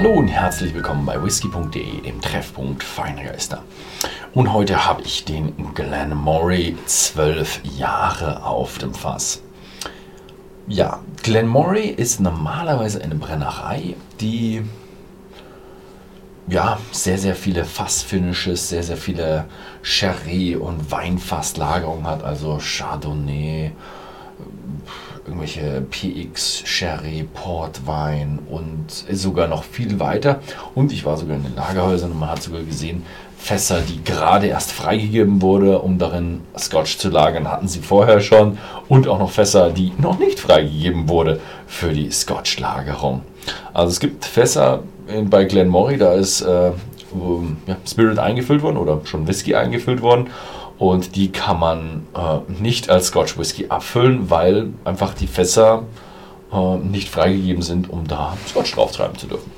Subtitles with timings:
[0.00, 3.64] Hallo und herzlich willkommen bei whisky.de, dem Treffpunkt Feingeister.
[4.32, 9.42] Und heute habe ich den Glenmorangie 12 Jahre auf dem Fass.
[10.66, 14.62] Ja, Glenmorangie ist normalerweise eine Brennerei, die
[16.48, 19.44] ja, sehr, sehr viele Fassfinishes, sehr, sehr viele
[19.82, 23.72] Sherry- und Weinfasslagerungen hat, also Chardonnay,
[25.30, 30.40] irgendwelche PX, Sherry, Portwein und sogar noch viel weiter.
[30.74, 33.04] Und ich war sogar in den Lagerhäusern und man hat sogar gesehen,
[33.38, 38.58] Fässer, die gerade erst freigegeben wurde, um darin Scotch zu lagern, hatten sie vorher schon.
[38.88, 43.22] Und auch noch Fässer, die noch nicht freigegeben wurde für die Scotch-Lagerung.
[43.72, 44.82] Also es gibt Fässer
[45.24, 46.72] bei Glenmorangie, da ist äh,
[47.88, 50.28] Spirit eingefüllt worden oder schon Whisky eingefüllt worden
[50.80, 55.82] und die kann man äh, nicht als Scotch Whisky abfüllen, weil einfach die Fässer
[56.50, 59.52] äh, nicht freigegeben sind, um da Scotch drauf treiben zu dürfen.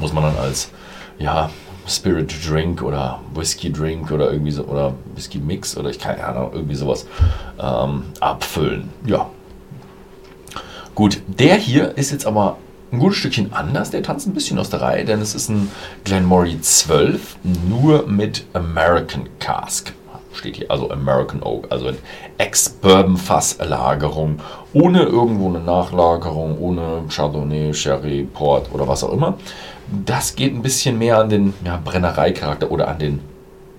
[0.00, 0.70] Muss man dann als
[1.18, 1.50] ja,
[1.86, 6.50] Spirit Drink oder Whisky Drink oder irgendwie so oder Whisky Mix oder ich keine Ahnung,
[6.54, 7.06] irgendwie sowas
[7.60, 8.88] ähm, abfüllen.
[9.04, 9.28] Ja.
[10.94, 12.56] Gut, der hier ist jetzt aber
[12.90, 13.90] ein gutes Stückchen anders.
[13.90, 15.70] Der tanzt ein bisschen aus der Reihe, denn es ist ein
[16.04, 17.36] Glenmorangie 12,
[17.68, 19.92] nur mit American Cask
[20.34, 21.98] steht hier also American Oak, also ein
[22.38, 24.40] Ex-Bourbon-Fass-Lagerung,
[24.72, 29.38] ohne irgendwo eine Nachlagerung, ohne Chardonnay, Sherry, Port oder was auch immer.
[30.04, 33.20] Das geht ein bisschen mehr an den ja, Brennereicharakter oder an den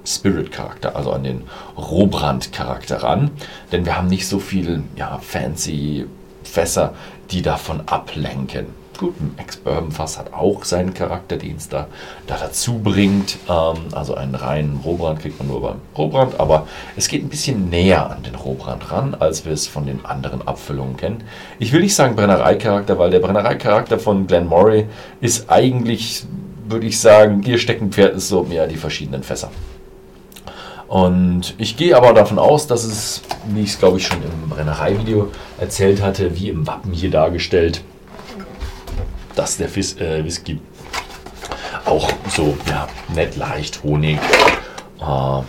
[0.05, 1.43] Spirit-Charakter, also an den
[1.77, 3.31] Rohbrand-Charakter ran,
[3.71, 6.05] denn wir haben nicht so viel ja, fancy
[6.43, 6.93] Fässer,
[7.31, 8.82] die davon ablenken.
[8.97, 11.87] Gut, ein Ex-Bourbon-Fass hat auch seinen Charakter, den es da,
[12.27, 13.37] da dazu bringt.
[13.49, 17.69] Ähm, also einen reinen Rohbrand kriegt man nur beim Rohbrand, aber es geht ein bisschen
[17.69, 21.23] näher an den Rohbrand ran, als wir es von den anderen Abfüllungen kennen.
[21.57, 24.85] Ich will nicht sagen Brennereicharakter, weil der Brennereicharakter von Glenmorangie
[25.21, 26.25] ist eigentlich,
[26.69, 29.49] würde ich sagen, ihr Steckenpferd ist so mehr die verschiedenen Fässer.
[30.87, 34.49] Und ich gehe aber davon aus, dass es, wie ich es glaube ich schon im
[34.49, 37.81] Brennereivideo erzählt hatte, wie im Wappen hier dargestellt,
[39.35, 40.59] dass der Fis äh, Whisky
[41.85, 44.19] auch so ja, nett leicht Honig
[45.01, 45.41] äh,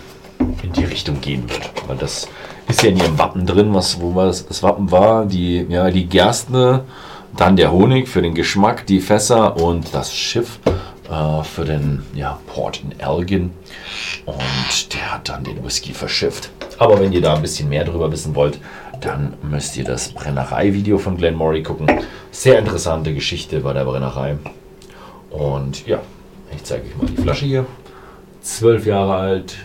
[0.62, 1.70] in die Richtung gehen wird.
[1.86, 2.28] Weil das
[2.68, 6.06] ist ja in ihrem Wappen drin, was, wo was das Wappen war, die, ja, die
[6.06, 6.84] Gerste,
[7.36, 10.58] dann der Honig für den Geschmack, die Fässer und das Schiff
[11.10, 13.52] äh, für den ja, Port in Elgin.
[14.26, 16.50] Und der hat dann den Whisky verschifft.
[16.78, 18.58] Aber wenn ihr da ein bisschen mehr darüber wissen wollt,
[19.04, 21.86] dann müsst ihr das Brennerei-Video von Glenmorangie gucken.
[22.30, 24.36] Sehr interessante Geschichte bei der Brennerei.
[25.30, 26.00] Und ja,
[26.54, 27.66] ich zeige euch mal die Flasche hier.
[28.40, 29.56] Zwölf Jahre alt,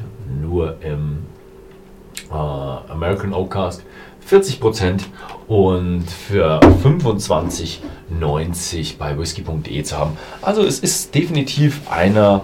[0.42, 1.20] nur im
[2.30, 3.84] äh, American Oak Cask.
[4.30, 5.02] 40%
[5.48, 10.18] und für 25,90 bei whisky.de zu haben.
[10.42, 12.44] Also es ist definitiv einer,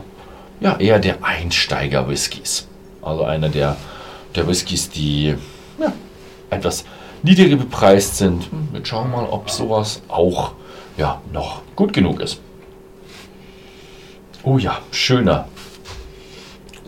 [0.60, 2.68] ja, eher der Einsteiger-Whiskys.
[3.04, 3.78] Also einer der,
[4.34, 5.36] der Whiskys, die
[6.50, 6.86] etwas
[7.24, 8.50] niedriger bepreist sind.
[8.72, 10.54] Wir schauen mal, ob sowas auch
[10.98, 12.40] ja, noch gut genug ist.
[14.44, 15.48] Oh ja, schöner.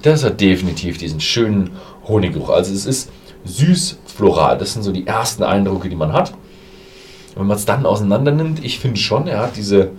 [0.04, 1.72] Das hat definitiv diesen schönen
[2.08, 2.50] Honiggeruch.
[2.50, 3.10] Also es ist
[3.46, 4.58] süß floral.
[4.58, 6.32] Das sind so die ersten Eindrücke, die man hat.
[6.32, 9.92] Und wenn man es dann auseinander nimmt, ich finde schon, er hat diese,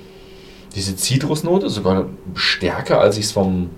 [0.74, 3.70] diese Zitrusnote, sogar stärker, als ich es vom,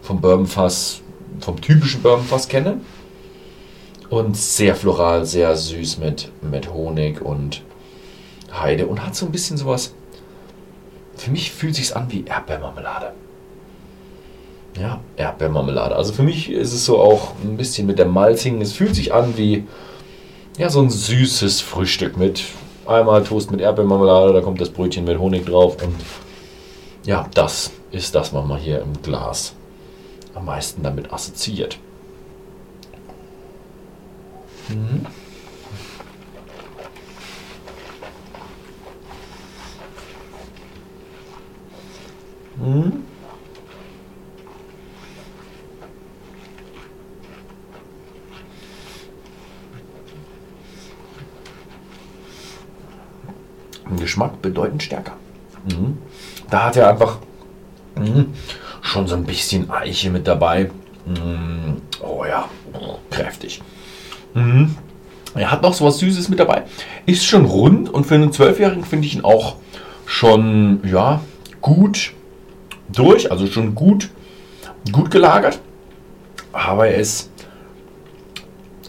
[0.00, 1.02] vom Bourbonfass,
[1.40, 2.80] vom typischen Bourbonfass kenne.
[4.12, 7.62] Und sehr floral, sehr süß mit, mit Honig und
[8.52, 9.94] Heide und hat so ein bisschen sowas.
[11.16, 13.14] Für mich fühlt sich an wie Erdbeermarmelade.
[14.78, 15.96] Ja, Erdbeermarmelade.
[15.96, 18.60] Also für mich ist es so auch ein bisschen mit der Malzigen.
[18.60, 19.66] Es fühlt sich an wie
[20.58, 22.44] ja, so ein süßes Frühstück mit
[22.84, 25.96] einmal Toast mit Erdbeermarmelade, da kommt das Brötchen mit Honig drauf und
[27.06, 29.54] ja, das ist das, was man hier im Glas
[30.34, 31.78] am meisten damit assoziiert.
[34.68, 35.06] Mhm.
[42.58, 43.02] Mhm.
[53.98, 55.16] Geschmack bedeutend stärker.
[55.64, 55.98] Mhm.
[56.50, 57.18] Da hat er einfach
[57.96, 58.26] mh,
[58.80, 60.70] schon so ein bisschen Eiche mit dabei.
[61.06, 61.82] Mhm.
[62.00, 62.48] Oh ja,
[63.10, 63.60] kräftig.
[64.34, 64.76] Mhm.
[65.34, 66.62] Er hat noch so was Süßes mit dabei.
[67.06, 69.56] Ist schon rund und für einen Zwölfjährigen finde ich ihn auch
[70.04, 71.22] schon ja,
[71.60, 72.12] gut
[72.92, 74.10] durch, also schon gut,
[74.90, 75.58] gut gelagert.
[76.52, 77.30] Aber er ist,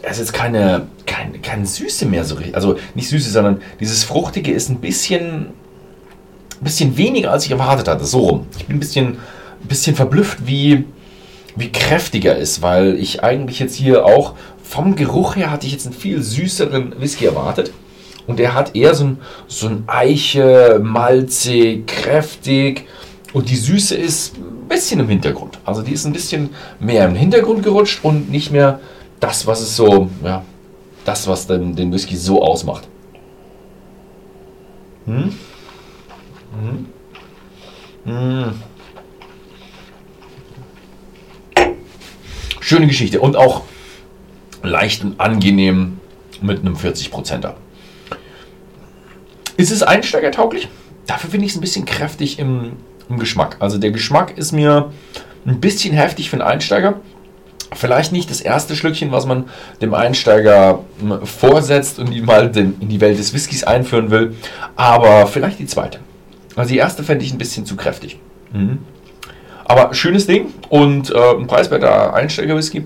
[0.02, 2.54] er ist jetzt keine, keine, keine Süße mehr so richtig.
[2.54, 5.46] Also nicht Süße, sondern dieses Fruchtige ist ein bisschen,
[6.60, 8.04] bisschen weniger, als ich erwartet hatte.
[8.04, 8.46] So rum.
[8.58, 9.18] Ich bin ein bisschen,
[9.62, 10.84] bisschen verblüfft, wie,
[11.56, 15.72] wie kräftiger er ist, weil ich eigentlich jetzt hier auch vom Geruch her hatte ich
[15.72, 17.70] jetzt einen viel süßeren Whisky erwartet.
[18.26, 22.86] Und der hat eher so ein, so ein Eiche, malzig, kräftig.
[23.34, 25.58] Und die Süße ist ein bisschen im Hintergrund.
[25.64, 26.50] Also die ist ein bisschen
[26.80, 28.80] mehr im Hintergrund gerutscht und nicht mehr
[29.20, 30.42] das, was es so, ja,
[31.04, 32.88] das, was den, den Whisky so ausmacht.
[35.04, 35.34] Hm?
[36.58, 36.86] Hm?
[38.06, 38.54] Hm.
[42.60, 43.62] Schöne Geschichte und auch
[44.64, 45.98] leicht und angenehm
[46.40, 47.56] mit einem 40%er.
[49.56, 50.68] Ist es einsteigertauglich?
[51.06, 52.72] Dafür finde ich es ein bisschen kräftig im,
[53.08, 53.56] im Geschmack.
[53.60, 54.90] Also der Geschmack ist mir
[55.46, 57.00] ein bisschen heftig für einen Einsteiger.
[57.72, 59.48] Vielleicht nicht das erste Schlückchen, was man
[59.80, 64.36] dem Einsteiger hm, vorsetzt und ihn mal in die Welt des Whiskys einführen will,
[64.76, 65.98] aber vielleicht die zweite.
[66.56, 68.18] Also die erste fände ich ein bisschen zu kräftig.
[68.52, 68.78] Mhm.
[69.64, 72.84] Aber schönes Ding und äh, ein preiswerter Einsteiger-Whisky.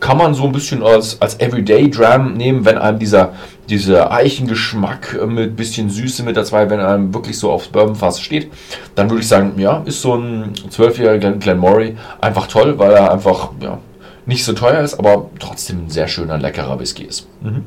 [0.00, 3.32] Kann man so ein bisschen als, als Everyday Dram nehmen, wenn einem dieser,
[3.68, 8.50] dieser Eichengeschmack mit bisschen Süße mit dabei, wenn einem wirklich so aufs Bourbonfass steht,
[8.94, 13.12] dann würde ich sagen, ja, ist so ein 12-jähriger Glen Murray einfach toll, weil er
[13.12, 13.78] einfach ja,
[14.26, 17.26] nicht so teuer ist, aber trotzdem ein sehr schöner, leckerer Whisky ist.
[17.42, 17.64] Mhm.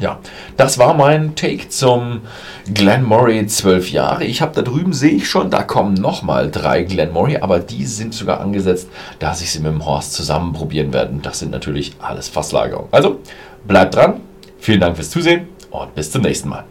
[0.00, 0.20] Ja,
[0.56, 2.20] das war mein Take zum
[2.72, 4.24] Glenmorangie 12 Jahre.
[4.24, 8.14] Ich habe da drüben, sehe ich schon, da kommen nochmal drei Glenmorangie, aber die sind
[8.14, 11.18] sogar angesetzt, dass ich sie mit dem Horst zusammen probieren werde.
[11.22, 12.88] Das sind natürlich alles Fasslagerungen.
[12.92, 13.18] Also,
[13.66, 14.20] bleibt dran.
[14.60, 16.64] Vielen Dank fürs Zusehen und bis zum nächsten Mal.